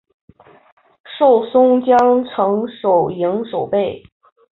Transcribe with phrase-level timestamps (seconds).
[1.05, 4.01] 授松江城守营守备。